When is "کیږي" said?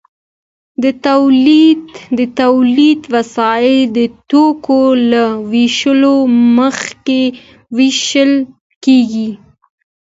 8.83-9.29